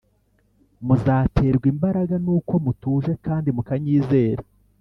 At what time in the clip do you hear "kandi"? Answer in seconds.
3.25-3.47